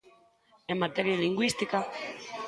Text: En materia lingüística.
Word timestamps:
En 0.71 0.77
materia 0.83 1.21
lingüística. 1.23 1.77